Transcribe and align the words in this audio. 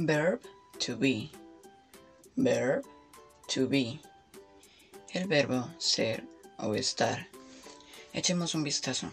Verb 0.00 0.40
to 0.78 0.96
be. 0.96 1.28
Verb 2.36 2.84
to 3.48 3.66
be. 3.66 4.00
El 5.12 5.26
verbo 5.26 5.68
ser 5.78 6.22
o 6.56 6.76
estar. 6.76 7.26
Echemos 8.12 8.54
un 8.54 8.62
vistazo. 8.62 9.10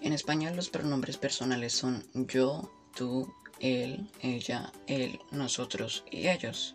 En 0.00 0.12
español 0.12 0.56
los 0.56 0.70
pronombres 0.70 1.18
personales 1.18 1.72
son 1.72 2.04
yo, 2.26 2.68
tú, 2.96 3.32
él, 3.60 4.10
ella, 4.20 4.72
él, 4.88 5.20
nosotros 5.30 6.02
y 6.10 6.26
ellos. 6.26 6.74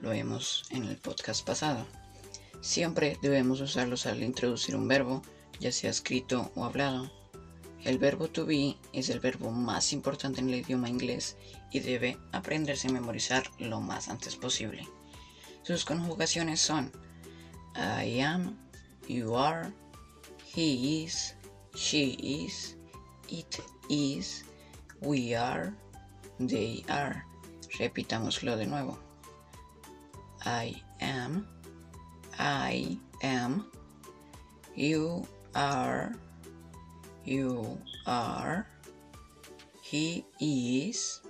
Lo 0.00 0.12
vimos 0.12 0.64
en 0.70 0.84
el 0.84 0.96
podcast 0.96 1.44
pasado. 1.46 1.86
Siempre 2.62 3.18
debemos 3.20 3.60
usarlos 3.60 4.06
al 4.06 4.22
introducir 4.22 4.74
un 4.74 4.88
verbo, 4.88 5.20
ya 5.60 5.72
sea 5.72 5.90
escrito 5.90 6.50
o 6.54 6.64
hablado. 6.64 7.17
El 7.84 7.98
verbo 7.98 8.28
to 8.28 8.44
be 8.44 8.76
es 8.92 9.08
el 9.08 9.20
verbo 9.20 9.50
más 9.50 9.92
importante 9.92 10.40
en 10.40 10.48
el 10.48 10.56
idioma 10.56 10.88
inglés 10.88 11.36
y 11.70 11.80
debe 11.80 12.18
aprenderse 12.32 12.88
a 12.88 12.92
memorizar 12.92 13.44
lo 13.58 13.80
más 13.80 14.08
antes 14.08 14.36
posible. 14.36 14.86
Sus 15.62 15.84
conjugaciones 15.84 16.60
son 16.60 16.90
I 17.76 18.20
am, 18.20 18.58
you 19.06 19.36
are, 19.36 19.72
he 20.44 21.04
is, 21.04 21.34
she 21.74 22.16
is, 22.20 22.76
it 23.28 23.60
is, 23.88 24.44
we 25.00 25.34
are, 25.34 25.72
they 26.40 26.84
are. 26.88 27.24
Repitámoslo 27.78 28.56
de 28.56 28.66
nuevo. 28.66 28.98
I 30.44 30.82
am, 31.00 31.46
I 32.38 32.98
am, 33.22 33.70
you 34.74 35.26
are, 35.54 36.12
you 37.28 37.78
are, 38.06 38.66
he 39.82 40.24
is, 40.40 41.20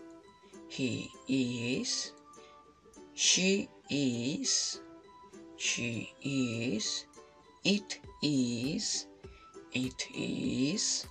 he 0.68 1.10
is, 1.26 2.12
she 3.14 3.68
is, 3.90 4.80
she 5.56 6.14
is, 6.22 7.06
it 7.64 7.98
is, 8.22 9.08
it 9.72 10.06
is, 10.14 11.06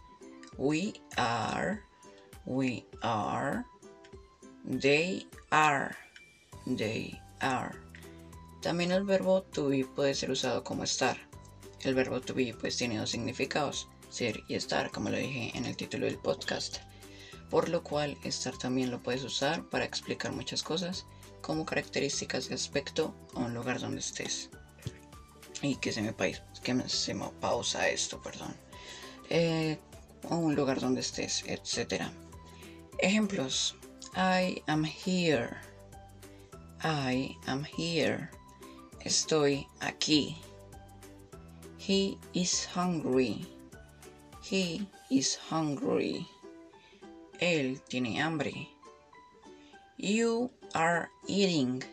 we 0.58 0.94
are, 1.18 1.84
we 2.46 2.86
are, 3.04 3.66
they 4.64 5.26
are, 5.52 5.96
they 6.66 7.20
are. 7.42 7.76
También 8.62 8.92
el 8.92 9.04
verbo 9.04 9.44
to 9.52 9.70
be 9.70 9.84
puede 9.84 10.16
ser 10.16 10.32
usado 10.32 10.64
como 10.64 10.84
estar. 10.84 11.18
El 11.84 11.94
verbo 11.94 12.22
to 12.22 12.34
be 12.34 12.54
pues 12.54 12.78
tiene 12.78 12.98
dos 12.98 13.10
significados, 13.12 13.88
ser 14.10 14.44
y 14.48 14.56
estar, 14.56 14.92
como 14.92 15.10
lo 15.10 15.18
dije 15.18 15.52
en 15.56 15.66
el 15.66 15.76
título 15.76 16.06
del 16.06 16.18
podcast. 16.18 16.78
Por 17.50 17.70
lo 17.70 17.84
cual 17.84 18.18
estar 18.24 18.58
también 18.58 18.92
lo 18.92 19.02
puedes 19.02 19.24
usar 19.24 19.64
para 19.70 19.86
explicar 19.86 20.32
muchas 20.34 20.64
cosas 20.64 21.06
como 21.42 21.66
características 21.66 22.50
de 22.50 22.56
aspecto 22.56 23.14
o 23.34 23.40
un 23.40 23.54
lugar 23.54 23.80
donde 23.80 24.00
estés. 24.00 24.50
Y 25.62 25.76
que 25.78 25.92
se 25.92 26.02
me, 26.02 26.14
pausa 27.40 27.90
esto, 27.90 28.22
perdón. 28.22 28.56
Eh, 29.30 29.80
o 30.30 30.36
un 30.36 30.56
lugar 30.56 30.80
donde 30.80 31.02
estés, 31.02 31.44
etc. 31.48 32.04
Ejemplos. 33.00 33.76
I 34.16 34.62
am 34.68 34.84
here. 34.84 35.58
I 36.84 37.36
am 37.48 37.64
here. 37.64 38.30
Estoy 39.02 39.68
aquí. 39.80 40.38
He 41.80 42.18
is 42.34 42.68
hungry. 42.76 43.57
He 44.50 44.88
is 45.10 45.38
hungry. 45.50 46.26
Él 47.42 47.82
tiene 47.90 48.22
hambre. 48.22 48.70
You 49.98 50.52
are 50.74 51.10
eating. 51.28 51.84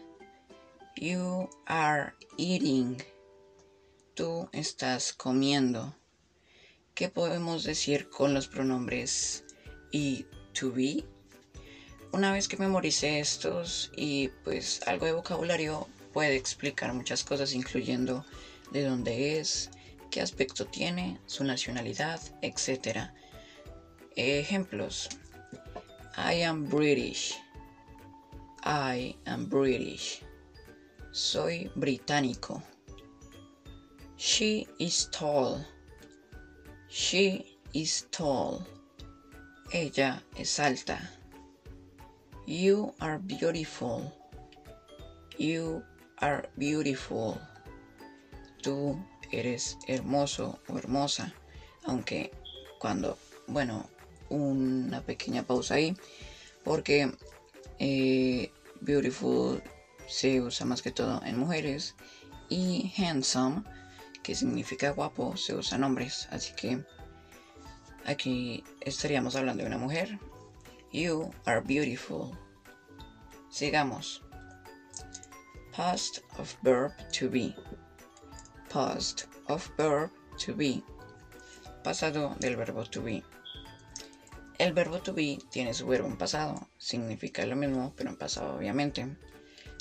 You 0.96 1.50
are 1.66 2.14
eating. 2.36 3.02
Tú 4.14 4.48
estás 4.52 5.12
comiendo. 5.12 5.96
¿Qué 6.94 7.08
podemos 7.08 7.64
decir 7.64 8.08
con 8.08 8.34
los 8.34 8.46
pronombres 8.46 9.44
y 9.90 10.24
to 10.52 10.70
be? 10.70 11.04
Una 12.12 12.30
vez 12.30 12.46
que 12.46 12.56
memoricé 12.56 13.18
estos 13.18 13.90
y 13.96 14.28
pues 14.44 14.80
algo 14.86 15.06
de 15.06 15.12
vocabulario 15.12 15.88
puede 16.12 16.36
explicar 16.36 16.94
muchas 16.94 17.24
cosas 17.24 17.52
incluyendo 17.52 18.24
de 18.70 18.84
dónde 18.84 19.40
es, 19.40 19.70
qué 20.14 20.20
aspecto 20.20 20.64
tiene, 20.64 21.18
su 21.26 21.42
nacionalidad, 21.42 22.20
etc. 22.40 23.10
Ejemplos. 24.14 25.08
I 26.16 26.44
am 26.44 26.68
British. 26.68 27.34
I 28.62 29.16
am 29.24 29.48
British. 29.48 30.22
Soy 31.10 31.68
británico. 31.74 32.62
She 34.16 34.68
is 34.78 35.08
tall. 35.10 35.66
She 36.88 37.58
is 37.72 38.06
tall. 38.12 38.64
Ella 39.72 40.22
es 40.36 40.60
alta. 40.60 41.10
You 42.46 42.94
are 43.00 43.18
beautiful. 43.18 44.12
You 45.38 45.82
are 46.18 46.48
beautiful. 46.56 47.36
Eres 49.40 49.78
hermoso 49.86 50.58
o 50.68 50.78
hermosa. 50.78 51.34
Aunque 51.84 52.30
cuando, 52.78 53.18
bueno, 53.46 53.88
una 54.28 55.02
pequeña 55.02 55.42
pausa 55.42 55.74
ahí. 55.74 55.96
Porque 56.64 57.12
eh, 57.78 58.50
beautiful 58.80 59.62
se 60.06 60.40
usa 60.40 60.66
más 60.66 60.82
que 60.82 60.92
todo 60.92 61.22
en 61.24 61.38
mujeres. 61.38 61.94
Y 62.48 62.92
handsome, 62.98 63.62
que 64.22 64.34
significa 64.34 64.90
guapo, 64.90 65.36
se 65.36 65.54
usa 65.54 65.76
en 65.76 65.84
hombres. 65.84 66.28
Así 66.30 66.52
que 66.54 66.84
aquí 68.04 68.64
estaríamos 68.80 69.36
hablando 69.36 69.62
de 69.62 69.68
una 69.68 69.78
mujer. 69.78 70.18
You 70.92 71.30
are 71.44 71.60
beautiful. 71.60 72.30
Sigamos. 73.50 74.22
Past 75.76 76.20
of 76.38 76.54
verb 76.62 76.92
to 77.18 77.28
be. 77.28 77.54
Past 78.74 79.26
of 79.46 79.70
verb 79.76 80.10
to 80.44 80.52
be. 80.52 80.82
Pasado 81.84 82.34
del 82.40 82.56
verbo 82.56 82.84
to 82.84 83.04
be. 83.04 83.22
El 84.58 84.72
verbo 84.72 84.98
to 84.98 85.14
be 85.14 85.38
tiene 85.52 85.72
su 85.72 85.86
verbo 85.86 86.08
en 86.08 86.16
pasado. 86.18 86.68
Significa 86.76 87.46
lo 87.46 87.54
mismo, 87.54 87.92
pero 87.96 88.10
en 88.10 88.16
pasado 88.16 88.56
obviamente. 88.56 89.16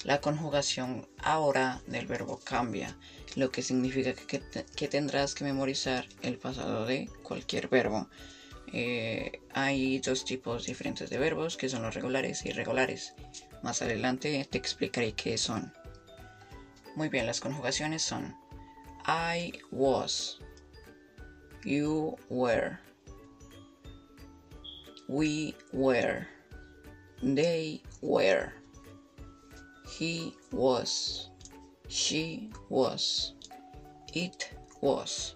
La 0.03 0.21
conjugación 0.21 1.09
ahora 1.17 1.81
del 1.87 2.05
verbo 2.05 2.39
cambia, 2.43 2.95
lo 3.35 3.49
que 3.49 3.63
significa 3.63 4.13
que, 4.13 4.87
tendrás 4.87 5.33
que 5.33 5.43
memorizar 5.43 6.05
el 6.21 6.37
pasado 6.37 6.85
de 6.85 7.09
cualquier 7.23 7.69
verbo. 7.69 8.07
Eh, 8.73 9.41
hay 9.55 9.97
dos 10.01 10.23
tipos 10.23 10.67
diferentes 10.67 11.09
de 11.09 11.17
verbos 11.17 11.57
que 11.57 11.67
son 11.67 11.81
los 11.81 11.95
regulares 11.95 12.45
y 12.45 12.49
irregulares. 12.49 13.15
Más 13.63 13.81
adelante 13.81 14.47
te 14.47 14.57
explicaré 14.59 15.13
qué 15.13 15.39
son. 15.39 15.73
Muy 16.95 17.09
bien, 17.09 17.25
las 17.25 17.39
conjugaciones 17.39 18.03
son 18.03 18.42
I 19.05 19.51
was, 19.69 20.39
you 21.65 22.15
were, 22.29 22.79
we 25.09 25.55
were, 25.73 26.25
they 27.21 27.81
were, 28.01 28.53
he 29.89 30.33
was, 30.53 31.29
she 31.89 32.49
was, 32.69 33.33
it 34.13 34.49
was. 34.79 35.35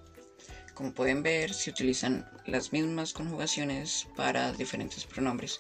Como 0.74 0.94
pueden 0.94 1.22
ver, 1.22 1.54
se 1.54 1.70
utilizan 1.70 2.26
las 2.46 2.72
mismas 2.72 3.12
conjugaciones 3.12 4.08
para 4.16 4.54
diferentes 4.54 5.06
pronombres. 5.06 5.60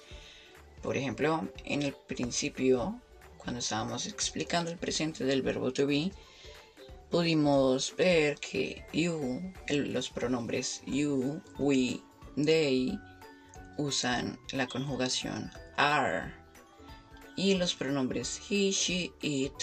Por 0.81 0.95
ejemplo, 0.95 1.45
en 1.65 1.81
el 1.81 1.93
principio, 1.93 3.01
cuando 3.37 3.59
estábamos 3.59 4.05
explicando 4.07 4.71
el 4.71 4.77
presente 4.77 5.25
del 5.25 5.41
verbo 5.41 5.73
to 5.73 5.85
be, 5.85 6.13
pudimos 7.09 7.95
ver 7.97 8.35
que 8.39 8.85
you, 8.93 9.41
los 9.69 10.09
pronombres 10.09 10.81
you, 10.85 11.41
we, 11.59 12.01
they, 12.35 12.97
usan 13.77 14.37
la 14.53 14.67
conjugación 14.67 15.51
are. 15.77 16.33
Y 17.35 17.55
los 17.55 17.75
pronombres 17.75 18.39
he, 18.49 18.71
she, 18.71 19.11
it 19.21 19.53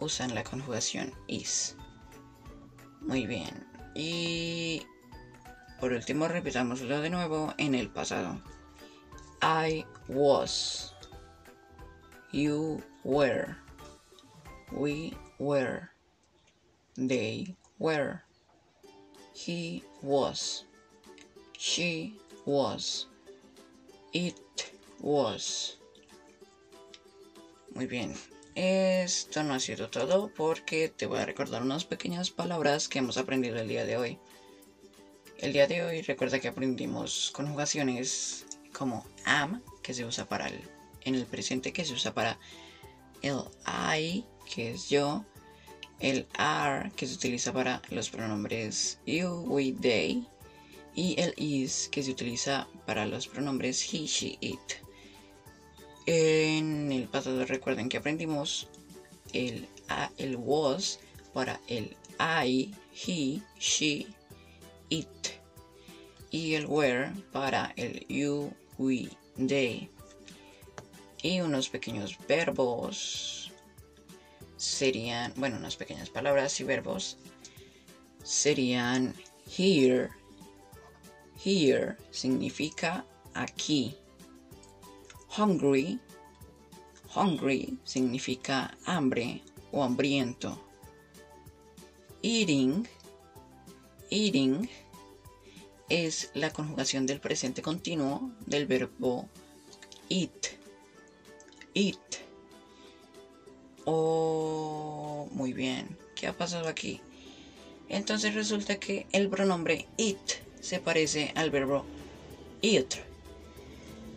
usan 0.00 0.34
la 0.34 0.44
conjugación 0.44 1.12
is. 1.26 1.76
Muy 3.00 3.26
bien. 3.26 3.66
Y 3.94 4.82
por 5.80 5.92
último, 5.92 6.28
repitámoslo 6.28 7.00
de 7.00 7.10
nuevo 7.10 7.52
en 7.58 7.74
el 7.74 7.90
pasado. 7.90 8.40
I 9.42 9.84
was. 10.08 10.94
You 12.32 12.82
were. 13.04 13.56
We 14.72 15.14
were. 15.38 15.93
They 16.96 17.56
were. 17.78 18.22
He 19.34 19.82
was. 20.02 20.64
She 21.58 22.18
was. 22.46 23.08
It 24.12 24.36
was. 25.00 25.78
Muy 27.74 27.86
bien. 27.86 28.14
Esto 28.54 29.42
no 29.42 29.54
ha 29.54 29.60
sido 29.60 29.90
todo 29.90 30.30
porque 30.32 30.88
te 30.88 31.06
voy 31.06 31.18
a 31.18 31.26
recordar 31.26 31.62
unas 31.62 31.84
pequeñas 31.84 32.30
palabras 32.30 32.88
que 32.88 33.00
hemos 33.00 33.16
aprendido 33.16 33.56
el 33.56 33.66
día 33.66 33.84
de 33.84 33.96
hoy. 33.96 34.18
El 35.38 35.52
día 35.52 35.66
de 35.66 35.82
hoy 35.82 36.02
recuerda 36.02 36.38
que 36.38 36.46
aprendimos 36.46 37.32
conjugaciones 37.34 38.46
como 38.72 39.04
am, 39.24 39.60
que 39.82 39.92
se 39.92 40.04
usa 40.04 40.28
para 40.28 40.46
el, 40.46 40.60
en 41.02 41.16
el 41.16 41.26
presente, 41.26 41.72
que 41.72 41.84
se 41.84 41.94
usa 41.94 42.14
para 42.14 42.38
el 43.22 43.40
I, 43.66 44.24
que 44.48 44.70
es 44.70 44.88
yo, 44.88 45.24
el 46.04 46.26
are, 46.36 46.92
que 46.96 47.06
se 47.06 47.14
utiliza 47.14 47.50
para 47.50 47.80
los 47.88 48.10
pronombres 48.10 48.98
you, 49.06 49.42
we, 49.46 49.72
they, 49.72 50.22
y 50.94 51.18
el 51.18 51.32
is, 51.38 51.88
que 51.90 52.02
se 52.02 52.10
utiliza 52.10 52.68
para 52.84 53.06
los 53.06 53.26
pronombres 53.26 53.82
he, 53.90 54.04
she, 54.04 54.36
it. 54.42 54.58
En 56.04 56.92
el 56.92 57.08
pasado 57.08 57.46
recuerden 57.46 57.88
que 57.88 57.96
aprendimos 57.96 58.68
el, 59.32 59.66
el 60.18 60.36
was 60.36 61.00
para 61.32 61.58
el 61.68 61.96
I, 62.20 62.74
he, 62.92 63.40
she, 63.58 64.06
it. 64.90 65.08
Y 66.30 66.54
el 66.54 66.66
were 66.66 67.12
para 67.32 67.72
el 67.76 68.04
you, 68.08 68.52
we, 68.76 69.08
they. 69.38 69.88
Y 71.22 71.40
unos 71.40 71.70
pequeños 71.70 72.18
verbos 72.28 73.43
serían, 74.56 75.32
bueno, 75.36 75.56
unas 75.56 75.76
pequeñas 75.76 76.10
palabras 76.10 76.60
y 76.60 76.64
verbos 76.64 77.18
serían 78.22 79.14
here. 79.56 80.10
Here 81.44 81.96
significa 82.10 83.04
aquí. 83.34 83.96
Hungry. 85.36 85.98
Hungry 87.14 87.78
significa 87.84 88.76
hambre 88.86 89.42
o 89.72 89.82
hambriento. 89.82 90.58
Eating. 92.22 92.88
Eating 94.10 94.68
es 95.88 96.30
la 96.34 96.50
conjugación 96.50 97.06
del 97.06 97.20
presente 97.20 97.62
continuo 97.62 98.30
del 98.46 98.66
verbo 98.66 99.28
eat. 100.08 100.46
Eat. 101.74 102.23
Oh, 103.84 105.28
muy 105.32 105.52
bien. 105.52 105.96
¿Qué 106.14 106.26
ha 106.26 106.32
pasado 106.32 106.68
aquí? 106.68 107.00
Entonces 107.88 108.34
resulta 108.34 108.76
que 108.76 109.06
el 109.12 109.28
pronombre 109.28 109.86
it 109.96 110.18
se 110.60 110.80
parece 110.80 111.32
al 111.34 111.50
verbo 111.50 111.84
eat. 112.62 112.94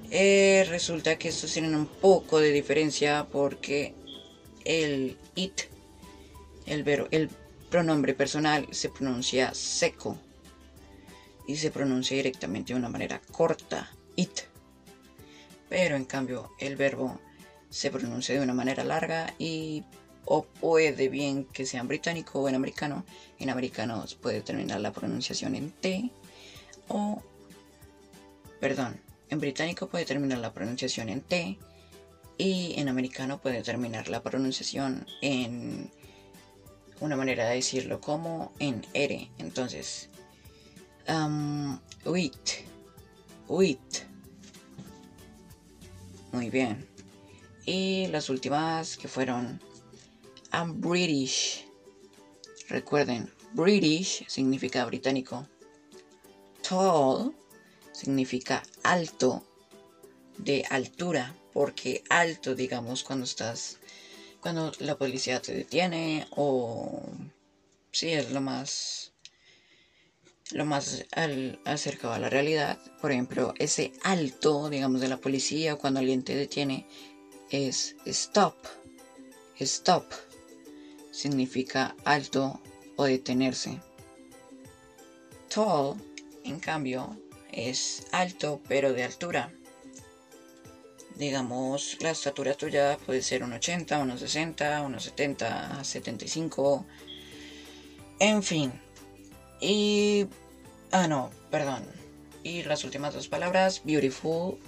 Eh, 0.10 0.66
resulta 0.70 1.18
que 1.18 1.28
estos 1.28 1.52
tienen 1.52 1.76
un 1.76 1.88
poco 1.88 2.40
de 2.40 2.52
diferencia 2.52 3.28
porque 3.30 3.94
el 4.64 5.18
it, 5.36 5.64
el, 6.66 6.84
verbo, 6.84 7.08
el 7.12 7.30
pronombre 7.70 8.14
personal, 8.14 8.68
se 8.72 8.90
pronuncia 8.90 9.54
seco 9.54 10.18
y 11.46 11.58
se 11.58 11.72
pronuncia 11.72 12.16
directamente 12.16 12.74
de 12.74 12.80
una 12.80 12.90
manera 12.90 13.22
corta, 13.32 13.92
it. 14.16 14.40
Pero 15.68 15.98
en 15.98 16.06
cambio 16.06 16.52
el 16.60 16.78
verbo 16.78 17.20
se 17.78 17.92
pronuncia 17.92 18.34
de 18.34 18.42
una 18.42 18.56
manera 18.56 18.84
larga 18.84 19.36
y 19.38 19.84
o 20.26 20.42
puede 20.42 21.10
bien 21.10 21.46
que 21.46 21.64
sea 21.64 21.80
en 21.80 21.88
británico 21.88 22.40
o 22.40 22.50
en 22.50 22.56
americano. 22.56 23.06
En 23.38 23.52
americano 23.52 24.04
puede 24.20 24.42
terminar 24.42 24.82
la 24.82 24.92
pronunciación 24.92 25.54
en 25.54 25.70
T 25.70 26.10
o, 26.88 27.22
perdón, 28.60 29.00
en 29.30 29.40
británico 29.40 29.88
puede 29.90 30.06
terminar 30.06 30.40
la 30.40 30.54
pronunciación 30.54 31.10
en 31.10 31.22
T 31.22 31.60
y 32.40 32.74
en 32.78 32.90
americano 32.90 33.40
puede 33.40 33.62
terminar 33.62 34.10
la 34.10 34.24
pronunciación 34.24 35.06
en 35.22 35.92
una 37.00 37.16
manera 37.16 37.48
de 37.48 37.58
decirlo 37.58 38.02
como 38.02 38.54
en 38.58 38.84
R. 38.96 39.30
Entonces, 39.38 40.10
um, 41.08 41.78
wheat, 42.06 42.66
wheat. 43.48 43.78
Muy 46.32 46.50
bien. 46.50 46.97
Y 47.68 48.08
las 48.08 48.30
últimas 48.30 48.96
que 48.96 49.10
fueron 49.10 49.60
I'm 50.54 50.80
British. 50.80 51.66
Recuerden, 52.70 53.30
British 53.52 54.26
significa 54.30 54.86
británico. 54.86 55.46
Tall 56.68 57.36
significa 57.92 58.64
alto, 58.84 59.44
de 60.38 60.64
altura, 60.70 61.36
porque 61.52 62.06
alto, 62.10 62.56
digamos, 62.56 63.04
cuando 63.04 63.26
estás, 63.26 63.80
cuando 64.40 64.72
la 64.80 64.98
policía 64.98 65.42
te 65.42 65.54
detiene 65.54 66.26
o 66.38 67.04
sí 67.92 68.14
es 68.14 68.32
lo 68.32 68.40
más, 68.40 69.12
lo 70.52 70.64
más 70.64 71.04
acercado 71.66 72.14
a 72.14 72.20
la 72.20 72.30
realidad. 72.30 72.80
Por 73.02 73.12
ejemplo, 73.12 73.54
ese 73.58 73.92
alto, 74.04 74.70
digamos, 74.70 75.02
de 75.02 75.10
la 75.10 75.18
policía 75.18 75.76
cuando 75.76 76.00
alguien 76.00 76.24
te 76.24 76.34
detiene 76.34 76.88
es 77.50 77.96
stop, 78.06 78.56
stop 79.60 80.06
significa 81.12 81.96
alto 82.06 82.60
o 82.96 83.06
detenerse. 83.06 83.80
Tall, 85.54 85.96
en 86.44 86.60
cambio, 86.60 87.18
es 87.52 88.06
alto 88.12 88.62
pero 88.68 88.94
de 88.94 89.04
altura. 89.04 89.52
Digamos, 91.16 91.98
la 92.02 92.12
estatura 92.12 92.54
tuya 92.54 92.98
puede 93.04 93.24
ser 93.24 93.44
un 93.44 93.54
80, 93.54 93.98
unos 94.00 94.20
60, 94.20 94.82
unos 94.84 95.04
70, 95.06 95.84
75. 95.84 96.86
En 98.20 98.44
fin. 98.44 98.72
Y... 99.60 100.28
Ah, 100.92 101.08
no, 101.08 101.32
perdón. 101.50 101.84
Y 102.44 102.62
las 102.64 102.84
últimas 102.84 103.16
dos 103.16 103.28
palabras, 103.28 103.82
beautiful, 103.84 104.60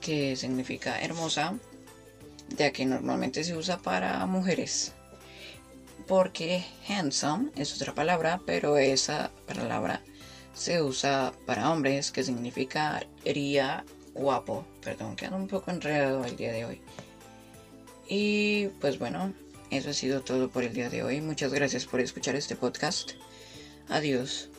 que 0.00 0.36
significa 0.36 1.00
hermosa, 1.00 1.58
ya 2.50 2.72
que 2.72 2.84
normalmente 2.86 3.44
se 3.44 3.56
usa 3.56 3.78
para 3.78 4.24
mujeres 4.26 4.92
porque 6.06 6.64
handsome 6.88 7.50
es 7.56 7.74
otra 7.74 7.94
palabra, 7.94 8.40
pero 8.46 8.78
esa 8.78 9.30
palabra 9.46 10.02
se 10.54 10.82
usa 10.82 11.32
para 11.44 11.70
hombres, 11.70 12.10
que 12.10 12.22
significaría 12.22 13.84
guapo. 14.14 14.64
Perdón, 14.82 15.16
quedó 15.16 15.36
un 15.36 15.48
poco 15.48 15.70
enredado 15.70 16.24
el 16.24 16.36
día 16.36 16.52
de 16.52 16.64
hoy. 16.64 16.80
Y 18.08 18.68
pues 18.80 18.98
bueno, 18.98 19.34
eso 19.70 19.90
ha 19.90 19.94
sido 19.94 20.22
todo 20.22 20.48
por 20.48 20.62
el 20.62 20.72
día 20.72 20.88
de 20.88 21.02
hoy. 21.02 21.20
Muchas 21.20 21.52
gracias 21.52 21.84
por 21.84 22.00
escuchar 22.00 22.36
este 22.36 22.56
podcast. 22.56 23.12
Adiós. 23.88 24.50